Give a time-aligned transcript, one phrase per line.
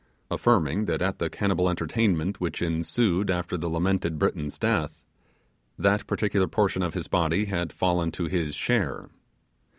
[0.31, 5.03] affirming that at the cannibal entertainment which ensued after the lamented Briton's death,
[5.77, 9.09] that particular portion of his body had fallen to his share.